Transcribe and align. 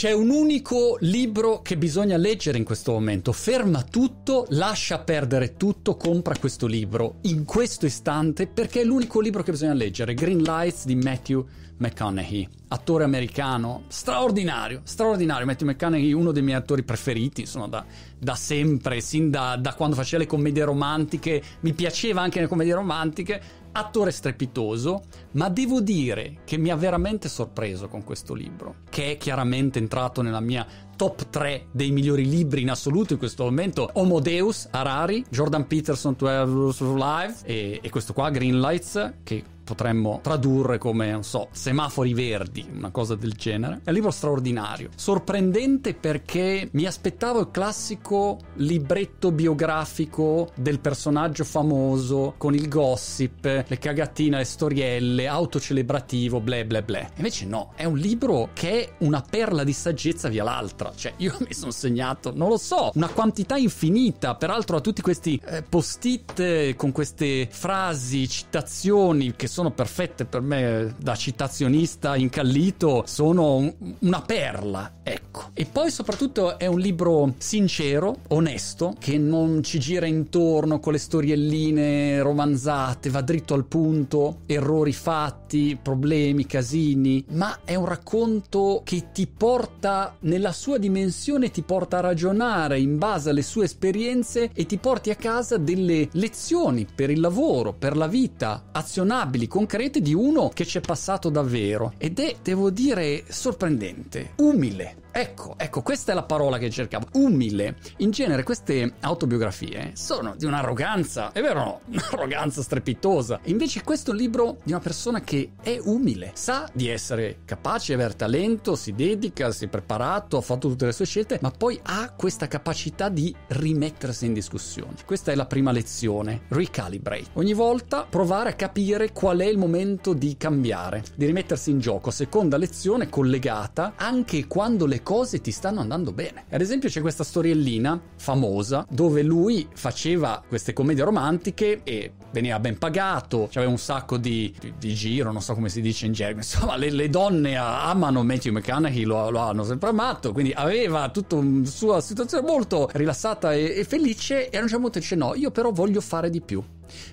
C'è 0.00 0.12
un 0.12 0.30
unico 0.30 0.96
libro 1.00 1.60
che 1.60 1.76
bisogna 1.76 2.16
leggere 2.16 2.56
in 2.56 2.64
questo 2.64 2.92
momento. 2.92 3.32
Ferma 3.32 3.82
tutto, 3.82 4.46
lascia 4.48 4.98
perdere 5.00 5.58
tutto, 5.58 5.96
compra 5.96 6.38
questo 6.38 6.66
libro 6.66 7.16
in 7.24 7.44
questo 7.44 7.84
istante 7.84 8.46
perché 8.46 8.80
è 8.80 8.84
l'unico 8.84 9.20
libro 9.20 9.42
che 9.42 9.50
bisogna 9.50 9.74
leggere. 9.74 10.14
Green 10.14 10.38
Lights 10.38 10.86
di 10.86 10.94
Matthew 10.94 11.46
McConaughey, 11.76 12.48
attore 12.68 13.04
americano 13.04 13.84
straordinario, 13.88 14.80
straordinario. 14.84 15.44
Matthew 15.44 15.68
McConaughey, 15.68 16.12
uno 16.14 16.32
dei 16.32 16.42
miei 16.42 16.56
attori 16.56 16.82
preferiti, 16.82 17.42
insomma, 17.42 17.68
da, 17.68 17.84
da 18.18 18.34
sempre, 18.34 19.02
sin 19.02 19.28
da, 19.30 19.56
da 19.56 19.74
quando 19.74 19.96
faceva 19.96 20.22
le 20.22 20.28
commedie 20.28 20.64
romantiche. 20.64 21.42
Mi 21.60 21.74
piaceva 21.74 22.22
anche 22.22 22.40
le 22.40 22.46
commedie 22.46 22.72
romantiche 22.72 23.42
attore 23.72 24.10
strepitoso, 24.10 25.02
ma 25.32 25.48
devo 25.48 25.80
dire 25.80 26.38
che 26.44 26.56
mi 26.56 26.70
ha 26.70 26.76
veramente 26.76 27.28
sorpreso 27.28 27.88
con 27.88 28.04
questo 28.04 28.34
libro, 28.34 28.76
che 28.88 29.12
è 29.12 29.16
chiaramente 29.16 29.78
entrato 29.78 30.22
nella 30.22 30.40
mia 30.40 30.66
top 30.96 31.30
3 31.30 31.66
dei 31.70 31.90
migliori 31.90 32.28
libri 32.28 32.62
in 32.62 32.70
assoluto 32.70 33.14
in 33.14 33.18
questo 33.18 33.44
momento. 33.44 33.88
Homo 33.94 34.20
Deus, 34.20 34.68
Harari, 34.70 35.24
Jordan 35.30 35.66
Peterson, 35.66 36.14
12 36.16 36.52
Rules 36.52 36.80
of 36.80 36.96
Life 36.96 37.46
e, 37.46 37.78
e 37.82 37.90
questo 37.90 38.12
qua, 38.12 38.30
Green 38.30 38.60
Lights, 38.60 39.14
che 39.22 39.42
potremmo 39.70 40.18
tradurre 40.20 40.78
come, 40.78 41.12
non 41.12 41.22
so, 41.22 41.48
semafori 41.52 42.12
verdi, 42.12 42.66
una 42.74 42.90
cosa 42.90 43.14
del 43.14 43.34
genere. 43.34 43.82
È 43.84 43.90
un 43.90 43.94
libro 43.94 44.10
straordinario, 44.10 44.90
sorprendente 44.96 45.94
perché 45.94 46.68
mi 46.72 46.86
aspettavo 46.86 47.38
il 47.38 47.50
classico 47.52 48.38
libretto 48.54 49.30
biografico 49.30 50.50
del 50.56 50.80
personaggio 50.80 51.44
famoso 51.44 52.34
con 52.36 52.54
il 52.54 52.68
gossip, 52.68 53.44
le 53.44 53.78
cagatine, 53.78 54.38
le 54.38 54.44
storielle, 54.44 55.28
autocelebrativo, 55.28 56.40
bla 56.40 56.64
bla 56.64 56.82
bla. 56.82 57.08
Invece 57.16 57.46
no, 57.46 57.72
è 57.76 57.84
un 57.84 57.96
libro 57.96 58.50
che 58.52 58.70
è 58.70 58.92
una 59.04 59.22
perla 59.28 59.62
di 59.62 59.72
saggezza 59.72 60.28
via 60.28 60.42
l'altra. 60.42 60.92
Cioè, 60.94 61.14
io 61.18 61.36
mi 61.46 61.54
sono 61.54 61.70
segnato, 61.70 62.32
non 62.34 62.48
lo 62.48 62.58
so, 62.58 62.90
una 62.94 63.08
quantità 63.08 63.56
infinita, 63.56 64.34
peraltro 64.34 64.78
a 64.78 64.80
tutti 64.80 65.00
questi 65.00 65.40
eh, 65.44 65.62
post-it 65.62 66.74
con 66.74 66.90
queste 66.90 67.46
frasi, 67.48 68.28
citazioni 68.28 69.36
che 69.36 69.46
sono 69.46 69.59
sono 69.60 69.72
perfette 69.72 70.24
per 70.24 70.40
me 70.40 70.94
da 70.96 71.14
citazionista 71.14 72.16
incallito, 72.16 73.02
sono 73.06 73.56
un, 73.56 73.74
una 73.98 74.22
perla, 74.22 74.92
ecco. 75.02 75.50
E 75.52 75.66
poi 75.66 75.90
soprattutto 75.90 76.58
è 76.58 76.64
un 76.64 76.78
libro 76.78 77.34
sincero, 77.36 78.20
onesto, 78.28 78.94
che 78.98 79.18
non 79.18 79.62
ci 79.62 79.78
gira 79.78 80.06
intorno 80.06 80.80
con 80.80 80.94
le 80.94 80.98
storielline 80.98 82.22
romanzate, 82.22 83.10
va 83.10 83.20
dritto 83.20 83.52
al 83.52 83.66
punto, 83.66 84.38
errori 84.46 84.94
fatti, 84.94 85.78
problemi, 85.80 86.46
casini, 86.46 87.22
ma 87.32 87.58
è 87.64 87.74
un 87.74 87.84
racconto 87.84 88.80
che 88.82 89.08
ti 89.12 89.26
porta 89.26 90.16
nella 90.20 90.52
sua 90.52 90.78
dimensione, 90.78 91.50
ti 91.50 91.60
porta 91.60 91.98
a 91.98 92.00
ragionare 92.00 92.80
in 92.80 92.96
base 92.96 93.28
alle 93.28 93.42
sue 93.42 93.64
esperienze 93.64 94.50
e 94.54 94.64
ti 94.64 94.78
porti 94.78 95.10
a 95.10 95.16
casa 95.16 95.58
delle 95.58 96.08
lezioni 96.12 96.86
per 96.92 97.10
il 97.10 97.20
lavoro, 97.20 97.74
per 97.74 97.94
la 97.94 98.06
vita, 98.06 98.68
azionabili 98.72 99.48
concrete 99.50 100.00
di 100.00 100.14
uno 100.14 100.48
che 100.54 100.64
ci 100.64 100.78
è 100.78 100.80
passato 100.80 101.28
davvero 101.28 101.94
ed 101.98 102.20
è, 102.20 102.36
devo 102.40 102.70
dire, 102.70 103.24
sorprendente, 103.28 104.34
umile. 104.36 105.08
Ecco, 105.12 105.54
ecco, 105.56 105.82
questa 105.82 106.12
è 106.12 106.14
la 106.14 106.22
parola 106.22 106.58
che 106.58 106.70
cercavo. 106.70 107.06
Umile. 107.14 107.76
In 107.98 108.10
genere 108.10 108.42
queste 108.42 108.94
autobiografie 109.00 109.92
sono 109.94 110.34
di 110.36 110.44
un'arroganza, 110.44 111.32
è 111.32 111.40
vero 111.40 111.60
no? 111.60 111.80
Un'arroganza 111.90 112.62
strepitosa. 112.62 113.40
Invece 113.44 113.82
questo 113.82 114.10
è 114.10 114.14
un 114.14 114.20
libro 114.20 114.58
di 114.62 114.72
una 114.72 114.80
persona 114.80 115.20
che 115.20 115.52
è 115.62 115.78
umile, 115.82 116.30
sa 116.34 116.68
di 116.72 116.88
essere 116.88 117.40
capace, 117.44 117.94
di 117.94 118.00
aver 118.00 118.14
talento, 118.14 118.76
si 118.76 118.92
dedica, 118.92 119.50
si 119.50 119.64
è 119.64 119.68
preparato, 119.68 120.36
ha 120.36 120.40
fatto 120.40 120.68
tutte 120.68 120.86
le 120.86 120.92
sue 120.92 121.06
scelte, 121.06 121.38
ma 121.42 121.50
poi 121.50 121.78
ha 121.82 122.12
questa 122.12 122.46
capacità 122.46 123.08
di 123.08 123.34
rimettersi 123.48 124.26
in 124.26 124.32
discussione. 124.32 124.94
Questa 125.04 125.32
è 125.32 125.34
la 125.34 125.46
prima 125.46 125.72
lezione, 125.72 126.42
recalibrate. 126.48 126.98
Ogni 127.34 127.54
volta 127.54 128.06
provare 128.08 128.50
a 128.50 128.54
capire 128.54 129.12
qual 129.12 129.38
è 129.38 129.46
il 129.46 129.58
momento 129.58 130.12
di 130.12 130.36
cambiare, 130.36 131.02
di 131.16 131.26
rimettersi 131.26 131.70
in 131.70 131.80
gioco. 131.80 132.10
Seconda 132.10 132.56
lezione 132.56 133.08
collegata 133.08 133.94
anche 133.96 134.46
quando 134.46 134.86
le 134.86 134.99
cose 135.02 135.40
ti 135.40 135.50
stanno 135.50 135.80
andando 135.80 136.12
bene. 136.12 136.44
Ad 136.50 136.60
esempio 136.60 136.88
c'è 136.88 137.00
questa 137.00 137.24
storiellina 137.24 138.00
famosa 138.16 138.86
dove 138.88 139.22
lui 139.22 139.66
faceva 139.72 140.42
queste 140.46 140.72
commedie 140.72 141.04
romantiche 141.04 141.80
e 141.84 142.12
veniva 142.32 142.58
ben 142.60 142.78
pagato, 142.78 143.48
aveva 143.54 143.70
un 143.70 143.78
sacco 143.78 144.16
di, 144.16 144.54
di, 144.58 144.72
di, 144.78 144.94
giro, 144.94 145.32
non 145.32 145.42
so 145.42 145.54
come 145.54 145.68
si 145.68 145.80
dice 145.80 146.06
in 146.06 146.12
gergo, 146.12 146.38
insomma 146.40 146.76
le, 146.76 146.90
le 146.90 147.08
donne 147.08 147.56
amano 147.56 148.22
Matthew 148.22 148.52
McConaughey, 148.52 149.04
lo, 149.04 149.30
lo, 149.30 149.38
hanno 149.38 149.64
sempre 149.64 149.88
amato, 149.88 150.32
quindi 150.32 150.52
aveva 150.52 151.08
tutta 151.10 151.36
una 151.36 151.66
sua 151.66 152.00
situazione 152.00 152.46
molto 152.46 152.88
rilassata 152.92 153.52
e, 153.52 153.78
e 153.78 153.84
felice 153.84 154.48
e 154.48 154.56
a 154.56 154.60
un 154.60 154.68
certo 154.68 154.82
punto 154.82 154.98
dice 154.98 155.16
no, 155.16 155.34
io 155.34 155.50
però 155.50 155.70
voglio 155.70 156.00
fare 156.00 156.30
di 156.30 156.40
più. 156.40 156.62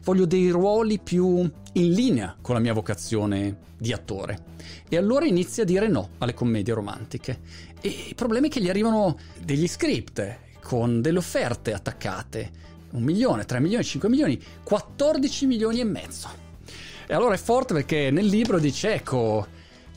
Voglio 0.04 0.26
dei 0.26 0.50
ruoli 0.50 1.00
più 1.00 1.50
in 1.74 1.92
linea 1.92 2.36
con 2.42 2.56
la 2.56 2.62
mia 2.62 2.74
vocazione 2.74 3.58
di 3.78 3.94
attore. 3.94 4.56
E 4.90 4.98
allora 4.98 5.26
inizia 5.26 5.64
a 5.64 5.66
dire 5.66 5.88
no 5.88 6.10
alle 6.18 6.34
commedie 6.34 6.74
romantiche. 6.74 7.40
E 7.82 8.06
il 8.10 8.16
problema 8.16 8.48
è 8.48 8.50
che 8.50 8.62
gli 8.62 8.70
arrivano 8.70 9.18
degli 9.44 9.68
script 9.68 10.38
con 10.62 11.02
delle 11.02 11.20
offerte 11.20 11.74
attaccate. 11.74 12.66
Un 12.92 13.04
milione, 13.04 13.46
3 13.46 13.60
milioni, 13.60 13.84
5 13.84 14.10
milioni, 14.10 14.42
14 14.64 15.46
milioni 15.46 15.80
e 15.80 15.84
mezzo. 15.84 16.30
E 17.06 17.14
allora 17.14 17.36
è 17.36 17.38
forte 17.38 17.74
perché 17.74 18.12
nel 18.12 18.26
libro 18.26 18.60
dice 18.60 18.96
ecco 18.96 19.48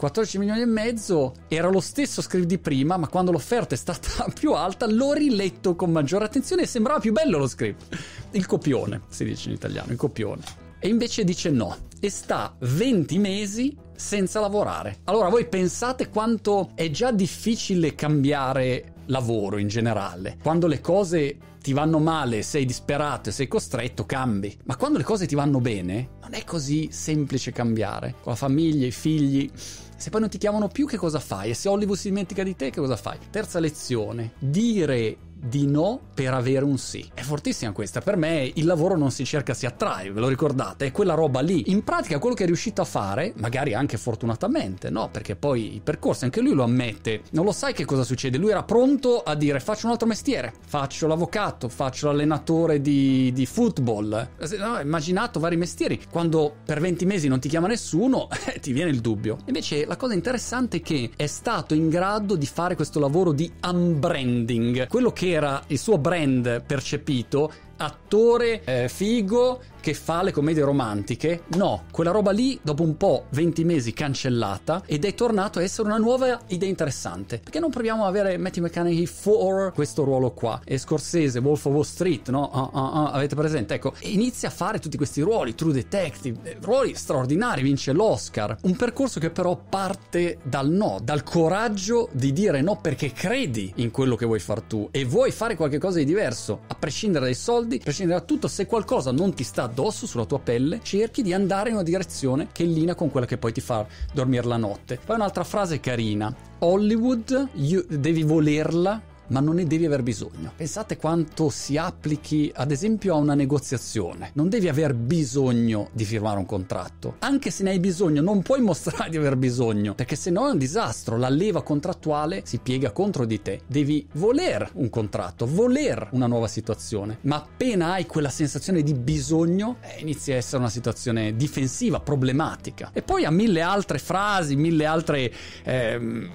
14 0.01 0.39
milioni 0.39 0.63
e 0.63 0.65
mezzo 0.65 1.35
era 1.47 1.69
lo 1.69 1.81
stesso 1.81 2.23
script 2.23 2.47
di 2.47 2.57
prima, 2.57 2.97
ma 2.97 3.07
quando 3.07 3.33
l'offerta 3.33 3.75
è 3.75 3.79
stata 3.79 4.25
più 4.33 4.55
alta 4.55 4.87
l'ho 4.87 5.13
riletto 5.13 5.77
con 5.77 5.91
maggiore 5.91 6.25
attenzione 6.25 6.63
e 6.63 6.67
sembrava 6.67 7.01
più 7.01 7.13
bello 7.13 7.37
lo 7.37 7.47
script. 7.47 7.99
Il 8.31 8.47
copione, 8.47 9.03
si 9.09 9.25
dice 9.25 9.51
in 9.51 9.57
italiano, 9.57 9.93
il 9.93 9.99
copione. 9.99 10.41
E 10.79 10.89
invece 10.89 11.23
dice 11.23 11.51
no, 11.51 11.77
e 12.01 12.09
sta 12.09 12.57
20 12.61 13.19
mesi 13.19 13.77
senza 13.95 14.41
lavorare. 14.41 15.01
Allora 15.05 15.29
voi 15.29 15.47
pensate 15.47 16.09
quanto 16.09 16.71
è 16.75 16.91
già 16.91 17.11
difficile 17.13 17.95
cambiare 17.95 18.95
lavoro 19.07 19.59
in 19.59 19.69
generale. 19.69 20.39
Quando 20.43 20.67
le 20.67 20.81
cose 20.81 21.37
ti 21.61 21.73
vanno 21.73 21.99
male, 21.99 22.43
sei 22.43 22.65
disperato 22.65 23.29
e 23.29 23.33
sei 23.33 23.49
costretto, 23.49 24.07
cambi. 24.07 24.57
Ma 24.65 24.77
quando 24.77 24.99
le 24.99 25.05
cose 25.05 25.27
ti 25.27 25.35
vanno 25.35 25.61
bene, 25.61 26.09
non 26.23 26.35
è 26.35 26.45
così 26.45 26.89
semplice 26.91 27.53
cambiare. 27.53 28.15
Con 28.21 28.33
la 28.33 28.39
famiglia, 28.39 28.87
i 28.87 28.93
figli, 28.93 29.51
se 29.97 30.11
poi 30.11 30.21
non 30.21 30.31
ti 30.31 30.39
chiamano 30.39 30.69
più, 30.69 30.87
che 30.87 30.97
cosa 30.97 31.19
fai? 31.19 31.51
E 31.51 31.55
se 31.55 31.69
Hollywood 31.69 31.99
si 31.99 32.09
dimentica 32.09 32.43
di 32.43 32.57
te, 32.57 32.71
che 32.71 32.81
cosa 32.81 32.97
fai? 32.97 33.19
Terza 33.31 33.61
lezione: 33.61 34.33
dire 34.39 35.17
di 35.41 35.67
no 35.67 36.01
per 36.15 36.35
avere 36.35 36.65
un 36.65 36.77
sì. 36.77 37.09
È 37.15 37.23
fortissima 37.23 37.73
questa. 37.73 38.01
Per 38.01 38.17
me 38.17 38.51
il 38.55 38.67
lavoro 38.67 38.97
non 38.97 39.11
si 39.11 39.25
cerca, 39.25 39.55
si 39.55 39.67
attrae, 39.67 40.13
ve 40.13 40.21
lo 40.21 40.29
ricordate? 40.29 40.87
È 40.87 40.93
quella 40.93 41.15
roba 41.15 41.41
lì. 41.41 41.71
In 41.71 41.83
pratica 41.83 42.19
quello 42.19 42.35
che 42.35 42.45
è 42.45 42.47
riuscito 42.47 42.83
a 42.83 42.85
fare, 42.85 43.33
magari 43.37 43.75
anche 43.75 43.97
fortunatamente, 43.97 44.91
no? 44.91 45.09
Perché 45.11 45.37
poi 45.37 45.77
i 45.77 45.81
percorsi, 45.83 46.25
anche 46.25 46.41
lui 46.41 46.53
lo 46.53 46.63
ammette. 46.63 47.23
Non 47.31 47.45
lo 47.45 47.53
sai 47.53 47.73
che 47.73 47.85
cosa 47.85 48.03
succede. 48.05 48.37
Lui 48.37 48.51
era 48.51 48.63
pronto 48.63 49.23
a 49.23 49.35
dire 49.35 49.61
faccio 49.61 49.87
un 49.87 49.93
altro 49.93 50.07
mestiere, 50.07 50.53
faccio 50.67 51.07
l'avvocato, 51.07 51.69
faccio 51.69 52.09
l'allenatore 52.09 52.81
di, 52.81 53.33
di 53.33 53.47
football. 53.47 54.29
No, 54.59 54.81
immaginato 54.81 55.41
vari 55.41 55.57
mestieri. 55.57 56.01
Quando 56.11 56.55
per 56.65 56.81
20 56.81 57.07
mesi 57.07 57.29
non 57.29 57.41
ti 57.41 57.49
chiama 57.49 57.67
nessuno, 57.67 58.29
ti 58.61 58.73
viene 58.73 58.91
il 58.91 59.01
dubbio. 59.01 59.39
Invece 59.47 59.87
la 59.87 59.97
cosa 59.97 60.13
interessante 60.15 60.79
è 60.79 60.81
che 60.83 61.11
è 61.17 61.27
stato 61.27 61.75
in 61.75 61.89
grado 61.89 62.37
di 62.37 62.47
fare 62.47 62.75
questo 62.75 63.01
lavoro 63.01 63.33
di 63.33 63.51
unbranding. 63.63 64.87
Quello 64.87 65.13
che 65.13 65.30
era 65.31 65.63
il 65.69 65.79
suo 65.79 65.99
brand 65.99 66.63
percepito 66.65 67.53
attore 67.81 68.63
eh, 68.65 68.89
figo 68.89 69.61
che 69.81 69.95
fa 69.95 70.23
le 70.23 70.31
commedie 70.31 70.63
romantiche. 70.63 71.45
No, 71.57 71.85
quella 71.91 72.11
roba 72.11 72.31
lì 72.31 72.59
dopo 72.63 72.83
un 72.83 72.97
po', 72.97 73.25
20 73.31 73.65
mesi 73.65 73.93
cancellata 73.93 74.83
ed 74.87 75.05
è 75.05 75.15
tornato 75.15 75.59
a 75.59 75.63
essere 75.63 75.89
una 75.89 75.97
nuova 75.97 76.39
idea 76.49 76.69
interessante. 76.69 77.39
Perché 77.39 77.59
non 77.59 77.71
proviamo 77.71 78.05
a 78.05 78.09
avere 78.09 78.37
Matthew 78.37 78.65
McConaughey 78.65 79.07
for 79.07 79.73
questo 79.73 80.05
ruolo 80.05 80.33
qua? 80.33 80.61
E 80.65 80.79
Scorsese, 80.79 81.39
Wolf 81.39 81.65
of 81.65 81.73
Wall 81.73 81.83
Street, 81.83 82.29
no? 82.29 82.51
Uh, 82.53 82.79
uh, 82.79 82.83
uh, 82.83 83.07
avete 83.13 83.35
presente? 83.35 83.75
Ecco, 83.75 83.95
inizia 84.01 84.49
a 84.49 84.53
fare 84.53 84.79
tutti 84.79 84.97
questi 84.97 85.23
ruoli, 85.23 85.55
True 85.55 85.73
Detective, 85.73 86.39
eh, 86.43 86.57
ruoli 86.61 86.95
straordinari, 86.95 87.63
vince 87.63 87.93
l'Oscar. 87.93 88.59
Un 88.63 88.77
percorso 88.77 89.19
che 89.19 89.31
però 89.31 89.57
parte 89.57 90.39
dal 90.43 90.69
no, 90.69 90.99
dal 91.03 91.23
coraggio 91.23 92.09
di 92.13 92.33
dire 92.33 92.61
no 92.61 92.79
perché 92.81 93.13
credi 93.13 93.73
in 93.77 93.91
quello 93.91 94.17
che 94.17 94.27
vuoi 94.27 94.41
far 94.41 94.61
tu 94.61 94.89
e 94.91 95.05
vuoi 95.05 95.31
fare 95.31 95.57
qualcosa 95.57 95.99
di 95.99 96.05
diverso, 96.05 96.61
a 96.67 96.75
prescindere 96.75 97.25
dai 97.25 97.35
soldi 97.35 97.70
soldi, 97.71 97.79
prescindere 97.79 98.19
da 98.19 98.25
tutto, 98.25 98.49
se 98.49 98.67
qualcosa 98.67 99.13
non 99.13 99.33
ti 99.33 99.45
sta 99.45 99.63
addosso 99.63 100.07
sulla 100.07 100.25
tua 100.25 100.41
pelle, 100.41 100.81
cerchi 100.83 101.23
di 101.23 101.33
andare 101.33 101.69
in 101.69 101.77
una 101.77 101.85
direzione 101.85 102.49
che 102.53 102.65
è 102.65 102.67
in 102.67 102.73
linea 102.73 102.95
con 102.95 103.11
quella 103.11 103.27
che 103.27 103.39
poi 103.39 103.53
ti 103.53 103.61
fa 103.61 103.87
dormire 104.13 104.47
la 104.47 104.57
notte. 104.57 104.99
Poi 105.05 105.17
un'altra 105.17 105.45
frase 105.45 105.79
carina. 105.79 106.35
Hollywood, 106.59 107.49
you, 107.55 107.85
devi 107.89 108.23
volerla 108.23 109.01
ma 109.31 109.41
non 109.41 109.57
ne 109.57 109.67
devi 109.67 109.85
aver 109.85 110.03
bisogno. 110.03 110.53
Pensate 110.57 110.97
quanto 110.97 111.51
si 111.51 111.77
applichi 111.77 112.51
ad 112.55 112.71
esempio 112.71 113.15
a 113.15 113.19
una 113.19 113.35
negoziazione. 113.35 114.31
Non 114.35 114.49
devi 114.49 114.69
aver 114.69 114.95
bisogno 114.95 115.89
di 115.93 116.05
firmare 116.05 116.39
un 116.39 116.47
contratto. 116.47 117.17
Anche 117.21 117.51
se 117.51 117.63
ne 117.63 117.71
hai 117.71 117.81
bisogno, 117.81 118.23
non 118.23 118.43
puoi 118.43 118.61
mostrare 118.61 119.11
di 119.11 119.17
aver 119.17 119.37
bisogno, 119.37 119.95
perché 119.95 120.17
se 120.17 120.31
no 120.31 120.49
è 120.49 120.53
un 120.53 120.59
disastro. 120.59 121.17
La 121.17 121.29
leva 121.29 121.63
contrattuale 121.63 122.43
si 122.45 122.59
piega 122.59 122.91
contro 122.91 123.25
di 123.25 123.41
te. 123.41 123.63
Devi 123.67 124.07
voler 124.13 124.69
un 124.75 124.91
contratto, 124.91 125.47
voler 125.47 126.09
una 126.13 126.27
nuova 126.27 126.49
situazione, 126.49 127.19
ma 127.23 127.37
appena 127.37 127.93
hai 127.93 128.07
quella 128.07 128.31
sensazione 128.31 128.83
di 128.83 128.95
bisogno, 128.95 129.77
eh, 129.81 130.01
inizia 130.01 130.35
a 130.35 130.39
essere 130.39 130.59
una 130.59 130.71
situazione 130.71 131.37
difensiva, 131.37 132.01
problematica. 132.01 132.91
E 132.93 133.03
poi 133.03 133.25
ha 133.25 133.31
mille 133.31 133.61
altre 133.61 133.99
frasi, 133.99 134.57
mille 134.57 134.85
altre 134.87 135.33
eh, 135.63 136.29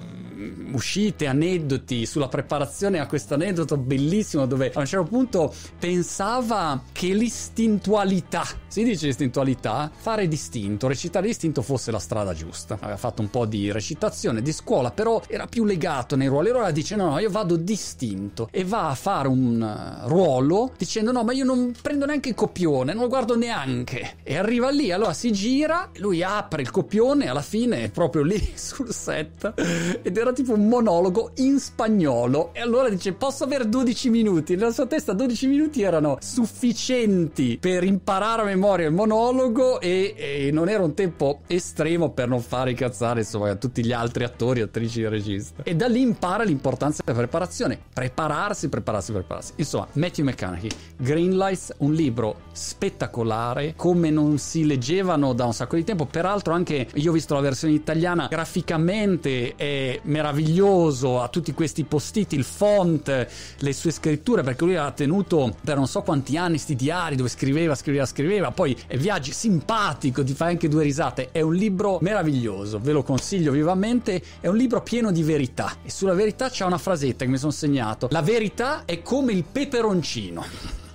uscite, 0.72 1.28
aneddoti 1.28 2.06
sulla 2.06 2.28
preparazione 2.28 2.85
a 2.94 3.08
questo 3.08 3.34
aneddoto 3.34 3.78
bellissimo 3.78 4.46
dove 4.46 4.72
a 4.74 4.80
un 4.80 4.86
certo 4.86 5.08
punto 5.08 5.54
pensava 5.80 6.82
che 6.92 7.14
l'istintualità, 7.14 8.46
si 8.68 8.84
dice 8.84 9.08
istintualità, 9.08 9.92
fare 9.96 10.28
distinto, 10.28 10.88
recitare 10.88 11.28
distinto 11.28 11.62
fosse 11.62 11.92
la 11.92 12.00
strada 12.00 12.34
giusta. 12.34 12.78
Aveva 12.80 12.98
fatto 12.98 13.22
un 13.22 13.30
po' 13.30 13.46
di 13.46 13.72
recitazione 13.72 14.42
di 14.42 14.52
scuola, 14.52 14.92
però 14.92 15.22
era 15.28 15.48
più 15.48 15.66
legato 15.66 16.16
nei 16.16 16.28
ruoli. 16.28 16.50
Allora 16.50 16.72
dice 16.72 16.96
no, 16.96 17.10
no, 17.10 17.20
io 17.20 17.30
vado 17.30 17.56
distinto 17.56 18.50
e 18.52 18.64
va 18.64 18.90
a 18.90 18.96
fare 18.96 19.28
un 19.28 19.62
eh, 19.62 20.08
ruolo 20.08 20.74
dicendo 20.78 21.12
no, 21.12 21.24
ma 21.24 21.34
io 21.34 21.46
non 21.46 21.74
prendo 21.82 22.06
neanche 22.06 22.30
il 22.30 22.36
copione, 22.36 22.94
non 22.94 23.04
lo 23.04 23.10
guardo 23.10 23.36
neanche. 23.36 24.18
E 24.24 24.38
arriva 24.38 24.70
lì, 24.70 24.92
allora 24.92 25.14
si 25.14 25.32
gira, 25.32 25.90
lui 25.96 26.22
apre 26.22 26.62
il 26.62 26.72
copione, 26.72 27.30
alla 27.30 27.42
fine 27.42 27.90
proprio 27.90 28.24
lì 28.24 28.52
sul 28.56 28.92
set 28.92 29.54
ed 30.02 30.18
era 30.18 30.34
tipo 30.34 30.54
un 30.54 30.68
monologo 30.68 31.32
in 31.36 31.60
spagnolo 31.60 32.54
e 32.54 32.60
allora 32.60 32.75
dice 32.90 33.14
posso 33.14 33.44
avere 33.44 33.68
12 33.68 34.10
minuti? 34.10 34.56
Nella 34.56 34.72
sua 34.72 34.86
testa 34.86 35.14
12 35.14 35.48
minuti 35.48 35.82
erano 35.82 36.18
sufficienti 36.22 37.58
per 37.60 37.84
imparare 37.84 38.42
a 38.42 38.46
memoria 38.46 38.88
il 38.88 38.94
monologo 38.94 39.80
e, 39.80 40.14
e 40.18 40.52
non 40.52 40.70
era 40.70 40.84
un 40.84 40.94
tempo 40.94 41.42
estremo 41.48 42.12
per 42.12 42.28
non 42.28 42.42
fare 42.42 42.72
incazzare 42.72 43.22
insomma 43.22 43.56
tutti 43.56 43.84
gli 43.86 43.92
altri 43.92 44.24
attori 44.24 44.62
attrici 44.62 45.02
e 45.02 45.10
regista 45.10 45.64
e 45.64 45.76
da 45.76 45.88
lì 45.88 46.02
impara 46.02 46.44
l'importanza 46.44 47.02
della 47.04 47.18
preparazione. 47.18 47.80
Prepararsi 47.94 48.70
prepararsi 48.70 49.12
prepararsi. 49.12 49.54
Insomma 49.56 49.88
Matthew 49.94 50.26
McConaughey 50.26 50.70
Green 50.98 51.38
Lights 51.38 51.74
un 51.78 51.94
libro 51.94 52.42
spettacolare 52.52 53.74
come 53.76 54.10
non 54.10 54.38
si 54.38 54.66
leggevano 54.66 55.34
da 55.34 55.46
un 55.46 55.54
sacco 55.54 55.76
di 55.76 55.84
tempo. 55.84 56.06
Peraltro 56.06 56.54
anche 56.54 56.88
io 56.94 57.10
ho 57.10 57.14
visto 57.14 57.34
la 57.34 57.42
versione 57.42 57.74
italiana 57.74 58.28
graficamente 58.28 59.56
è 59.56 60.00
meraviglioso, 60.04 61.22
ha 61.22 61.28
tutti 61.28 61.54
questi 61.54 61.84
post-it, 61.84 62.34
il 62.34 62.44
font, 62.66 63.28
le 63.58 63.74
sue 63.74 63.92
scritture, 63.92 64.42
perché 64.42 64.66
lui 64.66 64.76
ha 64.76 64.90
tenuto 64.92 65.56
per 65.64 65.76
non 65.76 65.88
so 65.88 66.02
quanti 66.02 66.36
anni 66.36 66.58
sti 66.58 66.76
diari 66.76 67.16
dove 67.16 67.30
scriveva, 67.30 67.76
scriveva, 67.76 68.06
scriveva, 68.06 68.52
poi 68.52 68.76
viaggi 68.98 69.32
simpatico, 69.32 70.24
ti 70.24 70.34
fai 70.34 70.52
anche 70.52 70.68
due 70.68 70.84
risate. 70.84 71.30
È 71.32 71.42
un 71.42 71.54
libro 71.54 72.00
meraviglioso, 72.02 72.80
ve 72.80 72.92
lo 72.92 73.04
consiglio 73.04 73.52
vivamente, 73.52 74.22
è 74.40 74.48
un 74.48 74.58
libro 74.58 74.82
pieno 74.82 75.12
di 75.12 75.22
verità 75.22 75.78
e 75.84 75.92
sulla 75.92 76.14
verità 76.14 76.50
c'è 76.50 76.66
una 76.66 76.80
frasetta 76.80 77.24
che 77.24 77.32
mi 77.32 77.38
sono 77.38 77.52
segnato. 77.52 78.08
La 78.10 78.22
verità 78.22 78.86
è 78.86 79.02
come 79.04 79.34
il 79.34 79.44
peperoncino. 79.44 80.44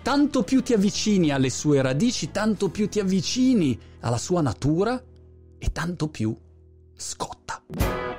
Tanto 0.03 0.43
più 0.43 0.63
ti 0.63 0.73
avvicini 0.73 1.31
alle 1.31 1.51
sue 1.51 1.81
radici, 1.83 2.31
tanto 2.33 2.69
più 2.71 2.89
ti 2.89 2.99
avvicini 2.99 3.79
alla 4.01 4.19
sua 4.19 4.41
natura 4.41 5.01
e 5.59 5.73
tanto 5.73 6.09
più 6.09 6.35
scotta. 6.97 8.10